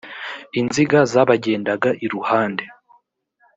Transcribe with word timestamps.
inziga 0.59 0.99
zabagendaga 1.11 1.89
iruhande 2.05 2.63